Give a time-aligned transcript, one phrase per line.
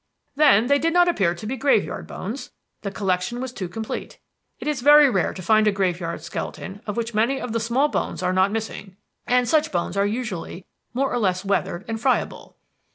[0.35, 2.49] "Then they did not appear to be graveyard bones.
[2.81, 4.17] The collection was too complete.
[4.59, 7.87] It is very rare to find a graveyard skeleton of which many of the small
[7.87, 8.97] bones are not missing.
[9.27, 12.57] And such bones are usually more or less weathered and friable.